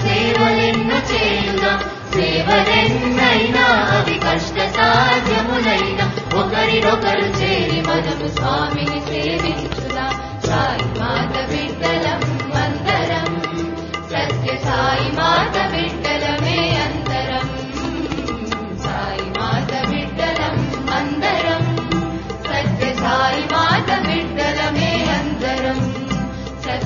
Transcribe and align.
सेवयन्न 0.04 1.00
चेत 1.12 1.64
सेवयन् 2.16 3.21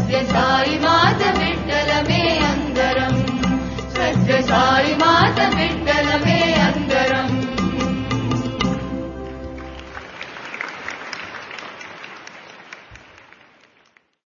सद्यसारी 0.05 0.79
मातमिण्डलमे 0.79 2.37
अन्तरम्। 2.37 3.21
सद्यसारी 3.95 4.93
मातबिण्डल 4.95 5.84